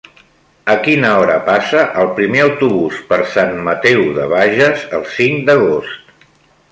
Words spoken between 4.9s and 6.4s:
el cinc d'agost?